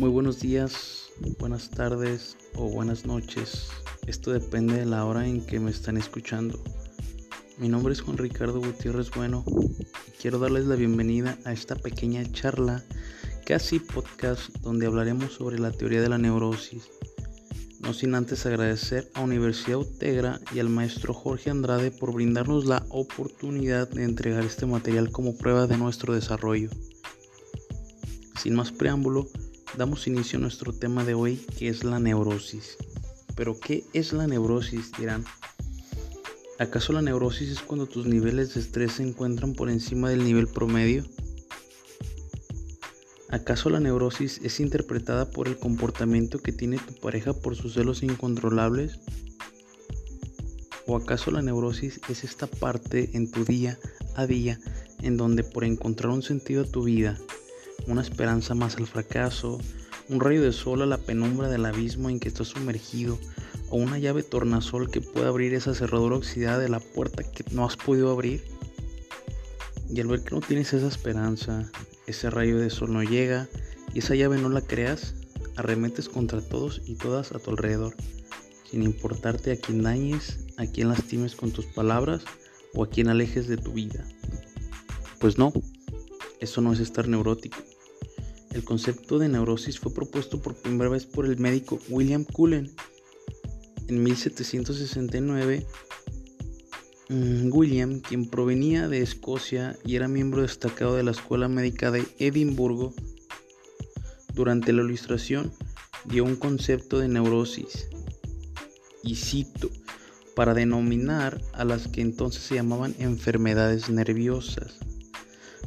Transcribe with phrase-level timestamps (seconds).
[0.00, 3.68] Muy buenos días, buenas tardes o buenas noches.
[4.06, 6.58] Esto depende de la hora en que me están escuchando.
[7.58, 12.24] Mi nombre es Juan Ricardo Gutiérrez Bueno y quiero darles la bienvenida a esta pequeña
[12.32, 12.82] charla,
[13.44, 16.88] casi podcast, donde hablaremos sobre la teoría de la neurosis.
[17.80, 22.86] No sin antes agradecer a Universidad Utegra y al maestro Jorge Andrade por brindarnos la
[22.88, 26.70] oportunidad de entregar este material como prueba de nuestro desarrollo.
[28.40, 29.28] Sin más preámbulo,
[29.76, 32.76] damos inicio a nuestro tema de hoy que es la neurosis.
[33.36, 34.92] Pero ¿qué es la neurosis?
[34.98, 35.24] dirán.
[36.58, 40.46] ¿Acaso la neurosis es cuando tus niveles de estrés se encuentran por encima del nivel
[40.48, 41.04] promedio?
[43.30, 48.02] ¿Acaso la neurosis es interpretada por el comportamiento que tiene tu pareja por sus celos
[48.02, 48.98] incontrolables?
[50.86, 53.78] ¿O acaso la neurosis es esta parte en tu día
[54.16, 54.58] a día
[55.02, 57.18] en donde por encontrar un sentido a tu vida
[57.90, 59.58] una esperanza más al fracaso,
[60.08, 63.18] un rayo de sol a la penumbra del abismo en que estás sumergido,
[63.68, 67.64] o una llave tornasol que pueda abrir esa cerradura oxidada de la puerta que no
[67.64, 68.42] has podido abrir.
[69.88, 71.70] Y al ver que no tienes esa esperanza,
[72.06, 73.48] ese rayo de sol no llega
[73.94, 75.14] y esa llave no la creas,
[75.56, 77.94] arremetes contra todos y todas a tu alrededor,
[78.70, 82.22] sin importarte a quién dañes, a quién lastimes con tus palabras
[82.74, 84.04] o a quién alejes de tu vida.
[85.18, 85.52] Pues no,
[86.40, 87.58] eso no es estar neurótico.
[88.52, 92.70] El concepto de neurosis fue propuesto por primera vez por el médico William Cullen
[93.86, 95.66] en 1769.
[97.08, 102.06] Mm, William, quien provenía de Escocia y era miembro destacado de la Escuela Médica de
[102.18, 102.94] Edimburgo,
[104.34, 105.52] durante la ilustración
[106.04, 107.88] dio un concepto de neurosis,
[109.02, 109.70] y cito,
[110.34, 114.78] para denominar a las que entonces se llamaban enfermedades nerviosas.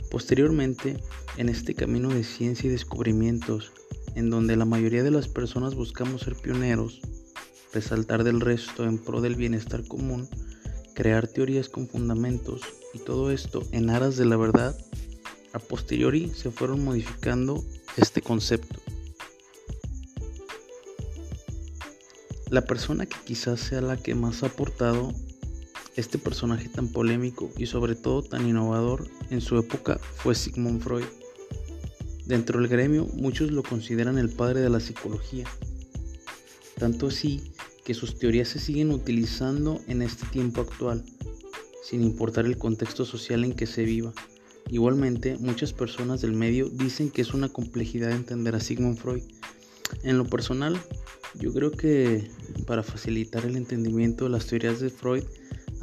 [0.09, 1.01] Posteriormente,
[1.37, 3.71] en este camino de ciencia y descubrimientos,
[4.15, 7.01] en donde la mayoría de las personas buscamos ser pioneros,
[7.73, 10.27] resaltar del resto en pro del bienestar común,
[10.93, 12.61] crear teorías con fundamentos
[12.93, 14.77] y todo esto en aras de la verdad,
[15.53, 17.63] a posteriori se fueron modificando
[17.97, 18.79] este concepto.
[22.49, 25.13] La persona que quizás sea la que más ha aportado
[25.95, 31.05] este personaje tan polémico y sobre todo tan innovador en su época fue Sigmund Freud.
[32.25, 35.45] Dentro del gremio muchos lo consideran el padre de la psicología,
[36.79, 37.53] tanto así
[37.83, 41.03] que sus teorías se siguen utilizando en este tiempo actual,
[41.83, 44.13] sin importar el contexto social en que se viva.
[44.69, 49.23] Igualmente, muchas personas del medio dicen que es una complejidad entender a Sigmund Freud.
[50.03, 50.79] En lo personal,
[51.35, 52.31] yo creo que
[52.65, 55.23] para facilitar el entendimiento de las teorías de Freud,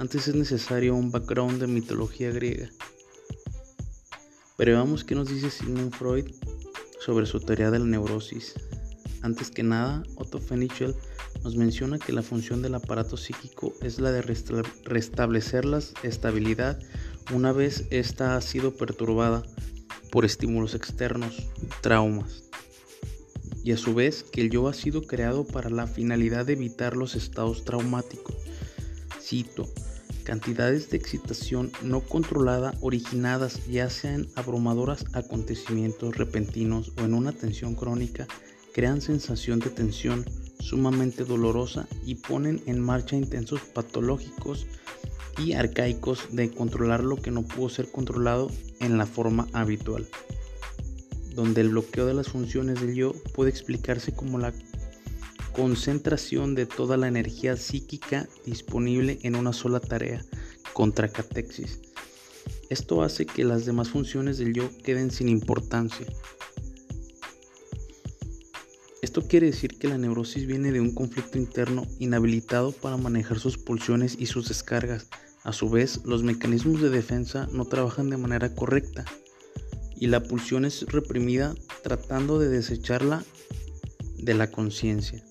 [0.00, 2.70] antes es necesario un background de mitología griega.
[4.56, 6.24] Pero veamos qué nos dice Sigmund Freud
[7.00, 8.54] sobre su teoría de la neurosis.
[9.20, 10.94] Antes que nada, Otto Fenichel
[11.44, 16.78] nos menciona que la función del aparato psíquico es la de restablecer la estabilidad
[17.34, 19.42] una vez ésta ha sido perturbada
[20.10, 21.46] por estímulos externos,
[21.82, 22.44] traumas.
[23.62, 26.96] Y a su vez que el yo ha sido creado para la finalidad de evitar
[26.96, 28.34] los estados traumáticos.
[29.20, 29.68] Cito,
[30.30, 37.74] cantidades de excitación no controlada originadas ya sean abrumadoras acontecimientos repentinos o en una tensión
[37.74, 38.28] crónica
[38.72, 40.24] crean sensación de tensión
[40.60, 44.68] sumamente dolorosa y ponen en marcha intensos patológicos
[45.36, 50.06] y arcaicos de controlar lo que no pudo ser controlado en la forma habitual,
[51.34, 54.52] donde el bloqueo de las funciones del yo puede explicarse como la
[55.52, 60.24] concentración de toda la energía psíquica disponible en una sola tarea,
[60.72, 61.80] contra catexis.
[62.68, 66.06] Esto hace que las demás funciones del yo queden sin importancia.
[69.02, 73.58] Esto quiere decir que la neurosis viene de un conflicto interno inhabilitado para manejar sus
[73.58, 75.08] pulsiones y sus descargas.
[75.42, 79.04] A su vez, los mecanismos de defensa no trabajan de manera correcta
[79.96, 83.24] y la pulsión es reprimida tratando de desecharla
[84.18, 85.24] de la conciencia.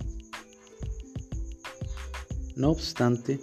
[2.60, 3.40] No obstante,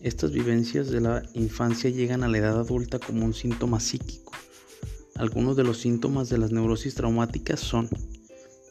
[0.00, 4.30] estas vivencias de la infancia llegan a la edad adulta como un síntoma psíquico.
[5.16, 7.88] Algunos de los síntomas de las neurosis traumáticas son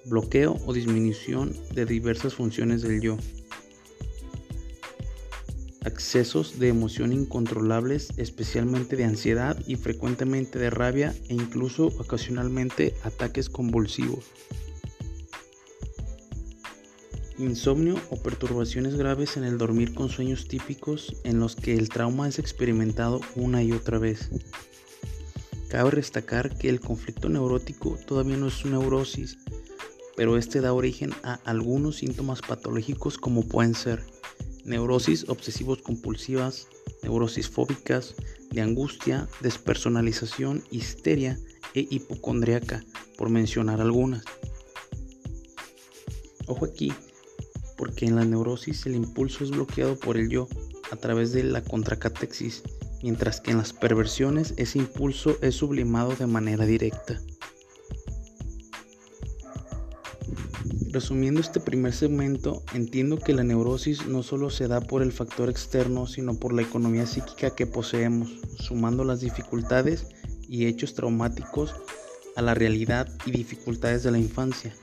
[0.05, 3.17] bloqueo o disminución de diversas funciones del yo,
[5.83, 13.49] accesos de emoción incontrolables, especialmente de ansiedad y frecuentemente de rabia e incluso ocasionalmente ataques
[13.49, 14.23] convulsivos.
[17.39, 22.27] Insomnio o perturbaciones graves en el dormir con sueños típicos en los que el trauma
[22.27, 24.29] es experimentado una y otra vez.
[25.69, 29.37] Cabe destacar que el conflicto neurótico todavía no es una neurosis,
[30.17, 34.03] pero este da origen a algunos síntomas patológicos como pueden ser
[34.65, 36.67] neurosis obsesivos compulsivas,
[37.03, 38.15] neurosis fóbicas,
[38.51, 41.39] de angustia, despersonalización, histeria
[41.73, 42.83] e hipocondriaca,
[43.17, 44.25] por mencionar algunas.
[46.47, 46.91] Ojo aquí,
[47.79, 50.49] porque en la neurosis el impulso es bloqueado por el yo
[50.91, 52.61] a través de la contracatexis,
[53.01, 57.21] mientras que en las perversiones ese impulso es sublimado de manera directa.
[60.91, 65.49] Resumiendo este primer segmento, entiendo que la neurosis no solo se da por el factor
[65.49, 70.05] externo, sino por la economía psíquica que poseemos, sumando las dificultades
[70.49, 71.73] y hechos traumáticos
[72.35, 74.75] a la realidad y dificultades de la infancia,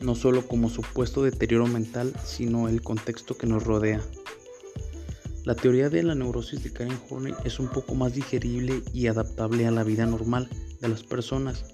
[0.00, 4.00] no solo como supuesto deterioro mental, sino el contexto que nos rodea.
[5.44, 9.66] La teoría de la neurosis de Karen Horney es un poco más digerible y adaptable
[9.66, 10.48] a la vida normal
[10.80, 11.64] de las personas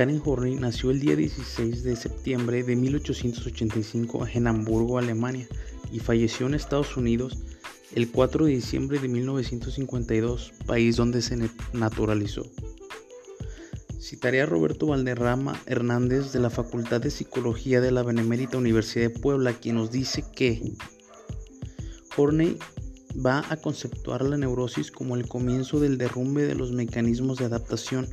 [0.00, 5.48] Karen Horney nació el día 16 de septiembre de 1885 en Hamburgo, Alemania,
[5.92, 7.38] y falleció en Estados Unidos
[7.94, 11.36] el 4 de diciembre de 1952, país donde se
[11.72, 12.46] naturalizó.
[14.00, 19.20] Citaré a Roberto Valderrama Hernández de la Facultad de Psicología de la Benemérita Universidad de
[19.20, 20.72] Puebla, quien nos dice que
[22.16, 22.58] Horney
[23.24, 28.08] va a conceptuar la neurosis como el comienzo del derrumbe de los mecanismos de adaptación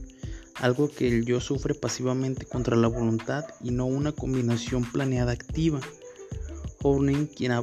[0.61, 5.79] algo que el yo sufre pasivamente contra la voluntad y no una combinación planeada activa.
[6.81, 7.53] Horney, quien,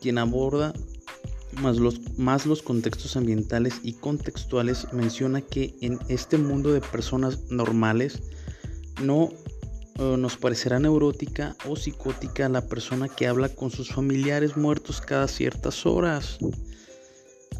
[0.00, 0.72] quien aborda
[1.60, 7.50] más los, más los contextos ambientales y contextuales, menciona que en este mundo de personas
[7.50, 8.22] normales
[9.02, 9.30] no
[9.98, 15.26] eh, nos parecerá neurótica o psicótica la persona que habla con sus familiares muertos cada
[15.26, 16.38] ciertas horas.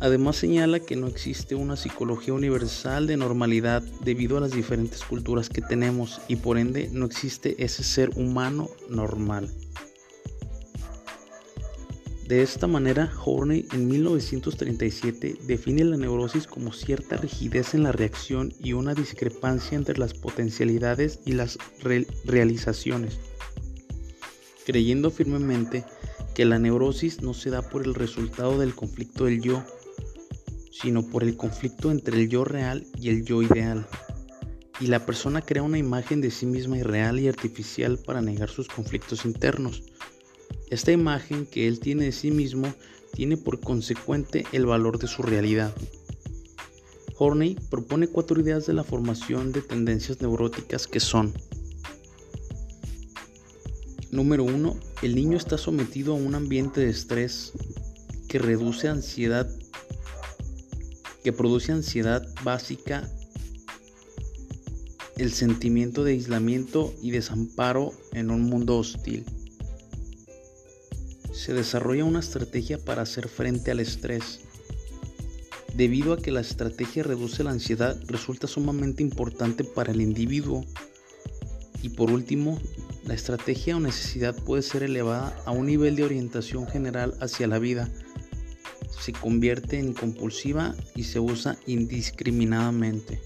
[0.00, 5.48] Además señala que no existe una psicología universal de normalidad debido a las diferentes culturas
[5.48, 9.50] que tenemos y por ende no existe ese ser humano normal.
[12.28, 18.52] De esta manera, Horney en 1937 define la neurosis como cierta rigidez en la reacción
[18.60, 21.56] y una discrepancia entre las potencialidades y las
[22.26, 23.18] realizaciones,
[24.66, 25.86] creyendo firmemente
[26.34, 29.64] que la neurosis no se da por el resultado del conflicto del yo,
[30.70, 33.86] sino por el conflicto entre el yo real y el yo ideal.
[34.80, 38.68] Y la persona crea una imagen de sí misma irreal y artificial para negar sus
[38.68, 39.82] conflictos internos.
[40.70, 42.72] Esta imagen que él tiene de sí mismo
[43.12, 45.74] tiene por consecuente el valor de su realidad.
[47.16, 51.32] Horney propone cuatro ideas de la formación de tendencias neuróticas que son
[54.10, 54.76] Número 1.
[55.02, 57.52] El niño está sometido a un ambiente de estrés
[58.26, 59.48] que reduce ansiedad
[61.22, 63.06] que produce ansiedad básica,
[65.18, 69.26] el sentimiento de aislamiento y desamparo en un mundo hostil.
[71.48, 74.40] Se desarrolla una estrategia para hacer frente al estrés.
[75.72, 80.62] Debido a que la estrategia reduce la ansiedad, resulta sumamente importante para el individuo.
[81.82, 82.60] Y por último,
[83.06, 87.58] la estrategia o necesidad puede ser elevada a un nivel de orientación general hacia la
[87.58, 87.88] vida
[89.00, 93.22] se convierte en compulsiva y se usa indiscriminadamente.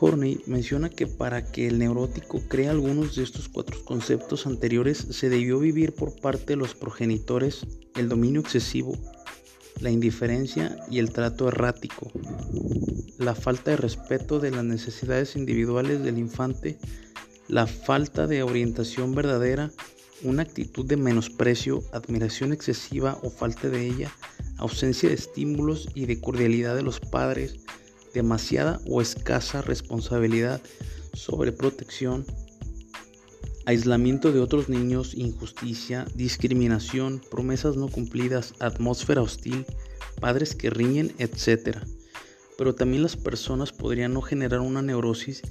[0.00, 5.28] Horney menciona que para que el neurótico crea algunos de estos cuatro conceptos anteriores se
[5.28, 8.96] debió vivir por parte de los progenitores el dominio excesivo,
[9.80, 12.10] la indiferencia y el trato errático,
[13.18, 16.78] la falta de respeto de las necesidades individuales del infante,
[17.48, 19.70] la falta de orientación verdadera
[20.22, 24.12] una actitud de menosprecio, admiración excesiva o falta de ella,
[24.58, 27.60] ausencia de estímulos y de cordialidad de los padres,
[28.14, 30.60] demasiada o escasa responsabilidad,
[31.12, 32.24] sobreprotección,
[33.66, 39.66] aislamiento de otros niños, injusticia, discriminación, promesas no cumplidas, atmósfera hostil,
[40.20, 41.78] padres que riñen, etc.
[42.58, 45.42] Pero también las personas podrían no generar una neurosis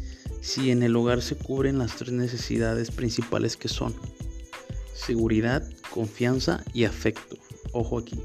[0.41, 3.93] si en el hogar se cubren las tres necesidades principales que son
[4.93, 7.37] seguridad, confianza y afecto.
[7.71, 8.19] Ojo aquí.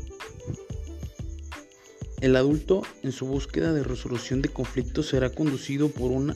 [2.25, 6.35] El adulto en su búsqueda de resolución de conflictos será conducido por una,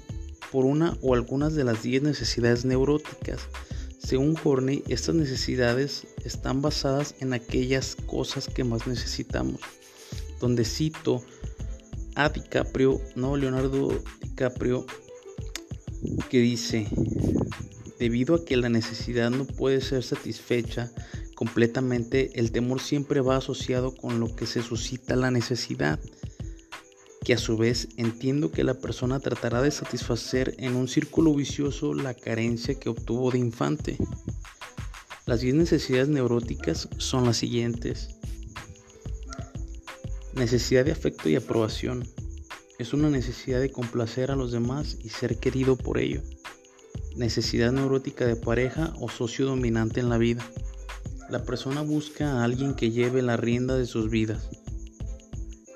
[0.53, 3.41] por una o algunas de las 10 necesidades neuróticas.
[3.99, 9.63] Según Horney, estas necesidades están basadas en aquellas cosas que más necesitamos.
[10.41, 11.23] Donde cito
[12.17, 13.89] a DiCaprio, no Leonardo
[14.21, 14.85] DiCaprio,
[16.29, 16.87] que dice,
[17.99, 20.93] Debido a que la necesidad no puede ser satisfecha
[21.39, 26.01] completamente, el temor siempre va asociado con lo que se suscita la necesidad.
[27.25, 31.95] que a su vez entiendo que la persona tratará de satisfacer en un círculo vicioso
[31.95, 33.99] la carencia que obtuvo de infante.
[35.27, 38.09] Las 10 necesidades neuróticas son las siguientes.
[40.35, 42.05] Necesidad de afecto y aprobación.
[42.81, 46.21] Es una necesidad de complacer a los demás y ser querido por ello.
[47.15, 50.45] Necesidad neurótica de pareja o socio dominante en la vida.
[51.29, 54.49] La persona busca a alguien que lleve la rienda de sus vidas.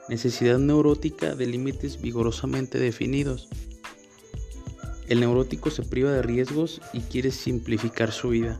[0.08, 3.50] Necesidad neurótica de límites vigorosamente definidos.
[5.08, 8.58] El neurótico se priva de riesgos y quiere simplificar su vida.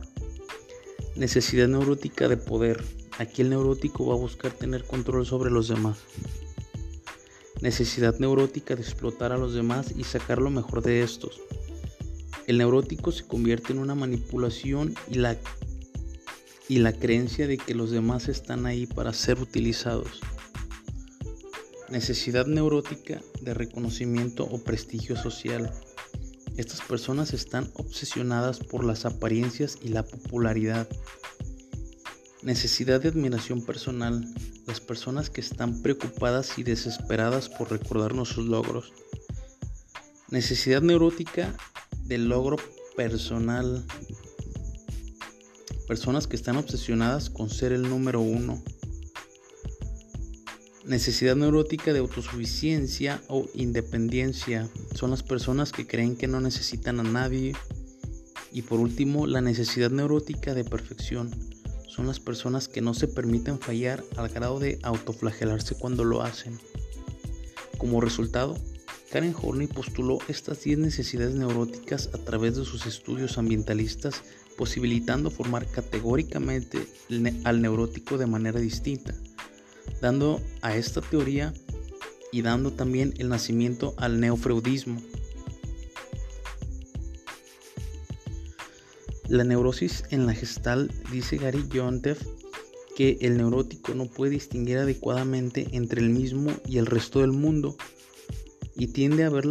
[1.15, 2.83] Necesidad neurótica de poder.
[3.17, 5.97] Aquí el neurótico va a buscar tener control sobre los demás.
[7.59, 11.41] Necesidad neurótica de explotar a los demás y sacar lo mejor de estos.
[12.45, 15.37] El neurótico se convierte en una manipulación y la,
[16.69, 20.21] y la creencia de que los demás están ahí para ser utilizados.
[21.89, 25.71] Necesidad neurótica de reconocimiento o prestigio social.
[26.57, 30.87] Estas personas están obsesionadas por las apariencias y la popularidad.
[32.41, 34.25] Necesidad de admiración personal.
[34.65, 38.93] Las personas que están preocupadas y desesperadas por recordarnos sus logros.
[40.29, 41.55] Necesidad neurótica
[42.05, 42.57] del logro
[42.95, 43.85] personal.
[45.87, 48.61] Personas que están obsesionadas con ser el número uno.
[50.85, 54.69] Necesidad neurótica de autosuficiencia o independencia.
[54.95, 57.53] Son las personas que creen que no necesitan a nadie.
[58.51, 61.31] Y por último, la necesidad neurótica de perfección.
[61.87, 66.59] Son las personas que no se permiten fallar al grado de autoflagelarse cuando lo hacen.
[67.77, 68.57] Como resultado,
[69.11, 74.23] Karen Horney postuló estas 10 necesidades neuróticas a través de sus estudios ambientalistas,
[74.57, 76.87] posibilitando formar categóricamente
[77.43, 79.13] al neurótico de manera distinta
[80.01, 81.53] dando a esta teoría
[82.31, 85.01] y dando también el nacimiento al neofreudismo.
[89.29, 92.21] La neurosis en la gestal dice Gary Jontef
[92.95, 97.77] que el neurótico no puede distinguir adecuadamente entre el mismo y el resto del mundo
[98.75, 99.45] y tiende a ver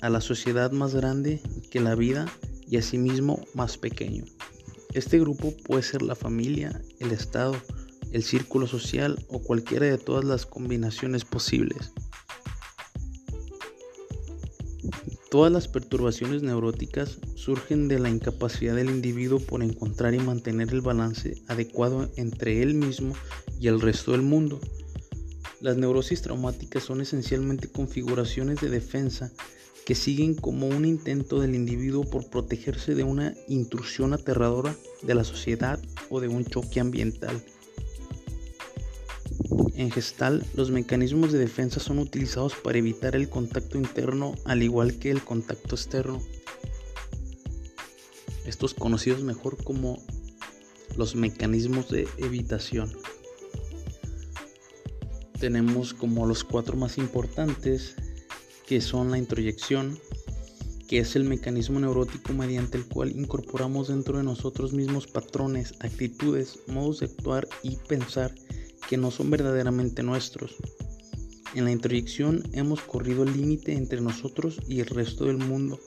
[0.00, 2.26] a la sociedad más grande que la vida
[2.68, 4.24] y asimismo más pequeño.
[4.96, 7.54] Este grupo puede ser la familia, el Estado,
[8.12, 11.92] el círculo social o cualquiera de todas las combinaciones posibles.
[15.30, 20.80] Todas las perturbaciones neuróticas surgen de la incapacidad del individuo por encontrar y mantener el
[20.80, 23.12] balance adecuado entre él mismo
[23.60, 24.58] y el resto del mundo.
[25.60, 29.30] Las neurosis traumáticas son esencialmente configuraciones de defensa
[29.86, 35.22] que siguen como un intento del individuo por protegerse de una intrusión aterradora de la
[35.22, 35.78] sociedad
[36.10, 37.40] o de un choque ambiental.
[39.76, 44.98] En gestal, los mecanismos de defensa son utilizados para evitar el contacto interno al igual
[44.98, 46.20] que el contacto externo.
[48.44, 50.02] Estos conocidos mejor como
[50.96, 52.92] los mecanismos de evitación.
[55.38, 57.94] Tenemos como los cuatro más importantes
[58.66, 59.98] que son la introyección,
[60.88, 66.58] que es el mecanismo neurótico mediante el cual incorporamos dentro de nosotros mismos patrones, actitudes,
[66.66, 68.34] modos de actuar y pensar
[68.88, 70.56] que no son verdaderamente nuestros.
[71.54, 75.80] En la introyección hemos corrido el límite entre nosotros y el resto del mundo,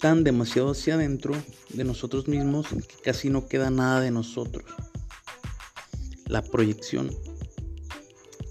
[0.00, 1.34] tan demasiado hacia adentro
[1.70, 4.64] de nosotros mismos que casi no queda nada de nosotros.
[6.26, 7.10] La proyección.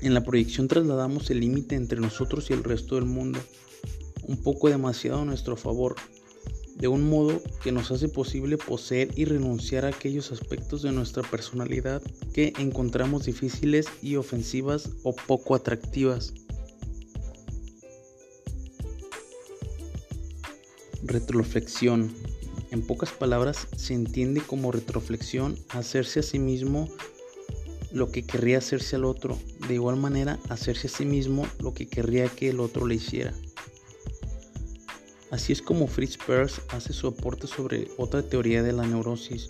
[0.04, 3.40] En la proyección trasladamos el límite entre nosotros y el resto del mundo,
[4.24, 5.96] un poco demasiado a nuestro favor,
[6.76, 11.24] de un modo que nos hace posible poseer y renunciar a aquellos aspectos de nuestra
[11.24, 12.02] personalidad
[12.34, 16.34] que encontramos difíciles y ofensivas o poco atractivas.
[21.02, 22.14] Retroflexión.
[22.72, 26.90] En pocas palabras, se entiende como retroflexión hacerse a sí mismo
[27.94, 31.88] lo que querría hacerse al otro, de igual manera hacerse a sí mismo lo que
[31.88, 33.34] querría que el otro le hiciera.
[35.32, 39.48] Así es como Fritz Perls hace su aporte sobre otra teoría de la neurosis.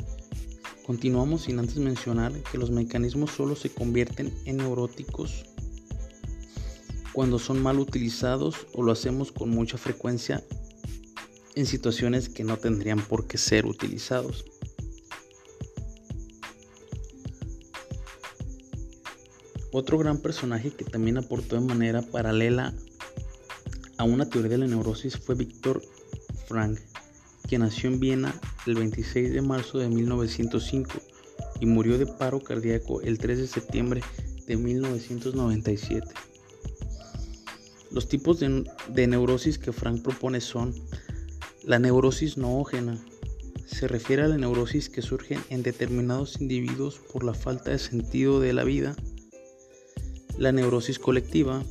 [0.86, 5.46] Continuamos sin antes mencionar que los mecanismos solo se convierten en neuróticos
[7.14, 10.44] cuando son mal utilizados o lo hacemos con mucha frecuencia
[11.56, 14.46] en situaciones que no tendrían por qué ser utilizados.
[19.74, 22.74] Otro gran personaje que también aportó de manera paralela
[23.98, 25.82] a una teoría de la neurosis fue Víctor
[26.48, 26.80] Frank,
[27.50, 30.92] quien nació en Viena el 26 de marzo de 1905
[31.60, 34.02] y murió de paro cardíaco el 3 de septiembre
[34.46, 36.08] de 1997.
[37.90, 40.76] Los tipos de, neurosis que Frank propone son
[41.64, 43.04] la neurosis noógena,
[43.66, 48.40] se refiere a la neurosis que surge en determinados individuos por la falta de sentido
[48.40, 48.96] de la vida.
[50.44, 51.64] La neurosis colectiva.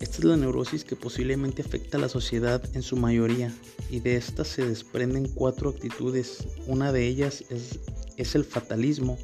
[0.00, 3.54] Esta es la neurosis que posiblemente afecta a la sociedad en su mayoría
[3.90, 6.48] y de esta se desprenden cuatro actitudes.
[6.66, 7.80] Una de ellas es,
[8.16, 9.18] es el fatalismo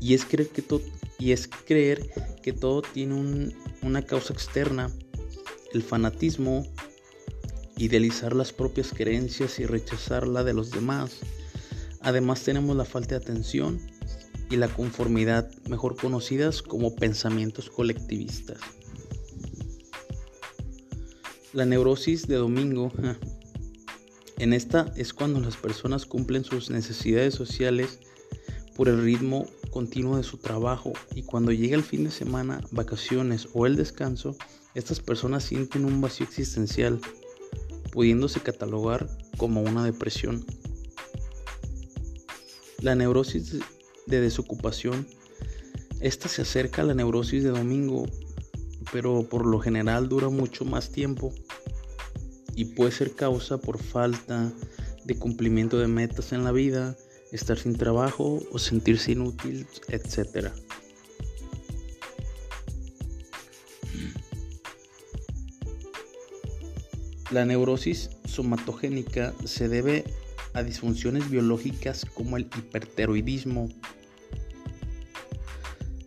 [0.00, 0.64] y es creer que,
[1.18, 2.08] y es creer
[2.42, 3.52] que todo tiene
[3.82, 4.90] una causa externa.
[5.74, 6.66] El fanatismo,
[7.76, 11.18] idealizar las propias creencias y rechazar la de los demás.
[12.00, 13.78] Además tenemos la falta de atención
[14.50, 18.58] y la conformidad, mejor conocidas como pensamientos colectivistas.
[21.52, 22.92] La neurosis de domingo.
[24.38, 27.98] En esta es cuando las personas cumplen sus necesidades sociales
[28.76, 33.48] por el ritmo continuo de su trabajo y cuando llega el fin de semana, vacaciones
[33.52, 34.36] o el descanso,
[34.74, 37.00] estas personas sienten un vacío existencial
[37.90, 40.44] pudiéndose catalogar como una depresión.
[42.80, 43.58] La neurosis
[44.08, 45.06] de desocupación,
[46.00, 48.06] esta se acerca a la neurosis de domingo,
[48.92, 51.32] pero por lo general dura mucho más tiempo
[52.54, 54.52] y puede ser causa por falta
[55.04, 56.96] de cumplimiento de metas en la vida,
[57.32, 60.48] estar sin trabajo o sentirse inútil, etc.
[67.30, 70.04] La neurosis somatogénica se debe
[70.54, 73.68] a disfunciones biológicas como el hiperteroidismo.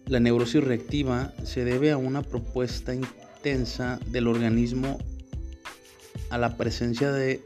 [0.07, 4.97] La neurosis reactiva se debe a una propuesta intensa del organismo
[6.29, 7.41] a la presencia de,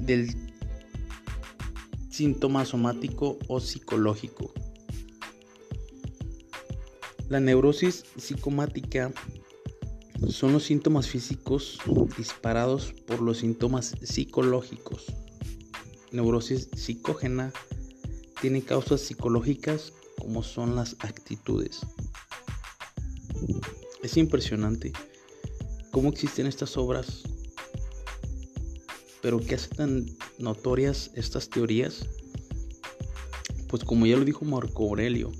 [0.00, 0.34] del
[2.10, 4.52] síntoma somático o psicológico.
[7.28, 9.12] La neurosis psicomática
[10.28, 11.78] son los síntomas físicos
[12.16, 15.06] disparados por los síntomas psicológicos.
[16.12, 17.52] Neurosis psicógena
[18.40, 21.80] tiene causas psicológicas como son las actitudes.
[24.02, 24.92] Es impresionante
[25.90, 27.22] cómo existen estas obras,
[29.20, 30.06] pero ¿qué hace tan
[30.38, 32.06] notorias estas teorías?
[33.68, 35.32] Pues como ya lo dijo Marco Aurelio,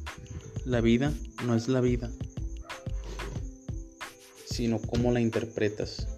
[0.65, 1.13] la vida
[1.47, 2.11] no es la vida,
[4.45, 6.18] sino cómo la interpretas.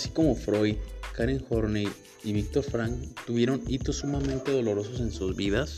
[0.00, 0.76] Así como Freud,
[1.14, 1.86] Karen Horney
[2.24, 2.94] y Víctor Frank
[3.26, 5.76] tuvieron hitos sumamente dolorosos en sus vidas,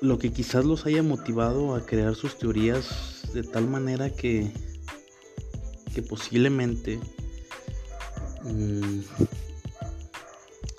[0.00, 4.50] lo que quizás los haya motivado a crear sus teorías de tal manera que,
[5.94, 6.98] que posiblemente
[8.42, 9.02] mmm,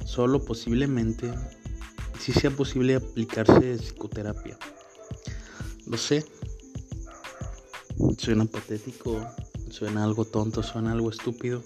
[0.05, 1.33] solo posiblemente
[2.19, 4.57] si sea posible aplicarse psicoterapia.
[5.87, 6.25] Lo sé.
[8.19, 9.25] Suena patético,
[9.71, 11.63] suena algo tonto, suena algo estúpido.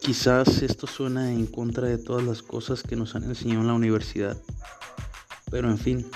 [0.00, 3.74] Quizás esto suena en contra de todas las cosas que nos han enseñado en la
[3.74, 4.40] universidad.
[5.50, 6.06] Pero en fin,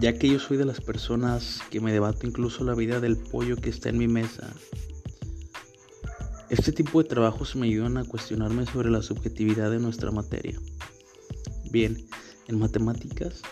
[0.00, 3.56] ya que yo soy de las personas que me debato incluso la vida del pollo
[3.56, 4.52] que está en mi mesa.
[6.50, 10.58] Este tipo de trabajos me ayudan a cuestionarme sobre la subjetividad de nuestra materia.
[11.70, 11.96] Bien,
[12.48, 13.42] en matemáticas,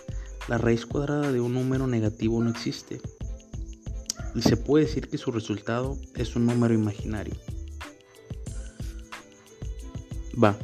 [0.48, 3.00] la raíz cuadrada de un número negativo no existe.
[4.35, 7.35] Y se puede decir que su resultado es un número imaginario.
[10.42, 10.57] Va,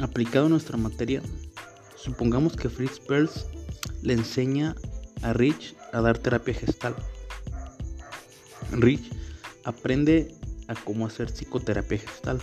[0.00, 1.22] aplicado a nuestra materia,
[1.96, 3.46] supongamos que Fritz Perls
[4.02, 4.74] le enseña
[5.22, 6.94] a Rich a dar terapia gestal.
[8.72, 9.10] Rich
[9.64, 10.34] aprende
[10.68, 12.40] a cómo hacer psicoterapia gestal.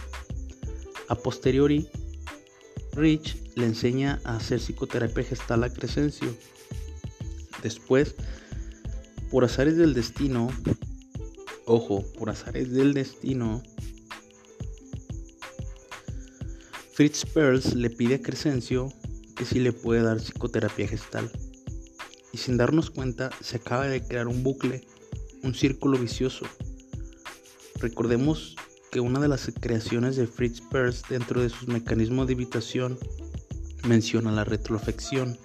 [1.09, 1.89] A posteriori,
[2.97, 6.35] Rich le enseña a hacer psicoterapia gestal a Crescencio.
[7.61, 8.15] Después,
[9.29, 10.49] por azares del destino,
[11.65, 13.61] ojo, por azares del destino,
[16.91, 18.91] Fritz Perls le pide a Crescencio
[19.35, 21.29] que si le puede dar psicoterapia gestal
[22.33, 24.87] y sin darnos cuenta se acaba de crear un bucle,
[25.43, 26.47] un círculo vicioso.
[27.75, 28.55] Recordemos
[28.91, 32.97] que una de las creaciones de Fritz Perls dentro de sus mecanismos de evitación
[33.87, 35.37] menciona la retroafección.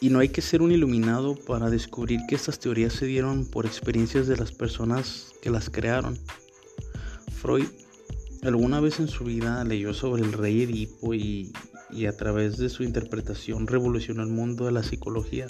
[0.00, 3.66] Y no hay que ser un iluminado para descubrir que estas teorías se dieron por
[3.66, 6.18] experiencias de las personas que las crearon.
[7.40, 7.66] Freud
[8.42, 11.52] alguna vez en su vida leyó sobre el rey Edipo y
[11.92, 15.46] y a través de su interpretación revolucionó el mundo de la psicología.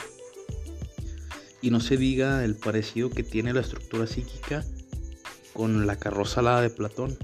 [1.62, 4.64] Y no se diga el parecido que tiene la estructura psíquica
[5.52, 7.16] con la carroza alada de Platón.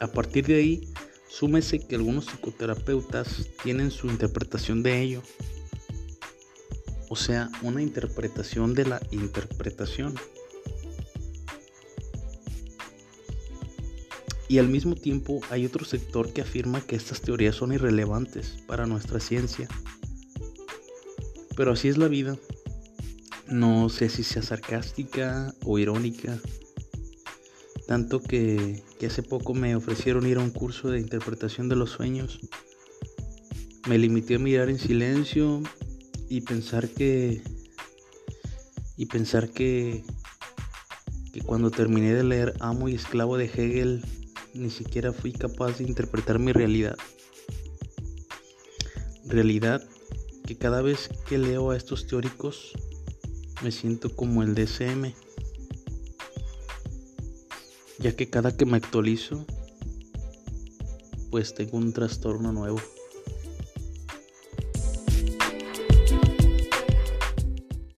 [0.00, 0.88] A partir de ahí,
[1.28, 5.22] súmese que algunos psicoterapeutas tienen su interpretación de ello.
[7.08, 10.14] O sea, una interpretación de la interpretación.
[14.48, 18.86] Y al mismo tiempo hay otro sector que afirma que estas teorías son irrelevantes para
[18.86, 19.68] nuestra ciencia.
[21.56, 22.36] Pero así es la vida.
[23.46, 26.38] No sé si sea sarcástica o irónica.
[27.88, 32.38] Tanto que, hace poco me ofrecieron ir a un curso de interpretación de los sueños.
[33.88, 35.62] Me limité a mirar en silencio
[36.28, 37.42] y pensar que
[38.98, 40.04] y pensar que
[41.32, 44.04] que cuando terminé de leer Amo y Esclavo de Hegel
[44.52, 46.98] ni siquiera fui capaz de interpretar mi realidad.
[49.24, 49.82] Realidad
[50.44, 52.72] que cada vez que leo a estos teóricos
[53.62, 55.14] me siento como el DSM
[57.98, 59.44] ya que cada que me actualizo,
[61.30, 62.80] pues tengo un trastorno nuevo.